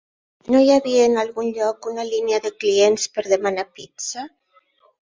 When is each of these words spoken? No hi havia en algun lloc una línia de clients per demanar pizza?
No 0.53 0.61
hi 0.67 0.71
havia 0.75 1.03
en 1.09 1.19
algun 1.25 1.51
lloc 1.59 1.91
una 1.93 2.07
línia 2.15 2.41
de 2.49 2.55
clients 2.65 3.09
per 3.19 3.29
demanar 3.37 3.71
pizza? 3.81 4.29